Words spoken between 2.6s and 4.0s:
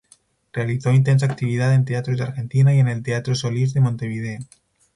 y en el Teatro Solís de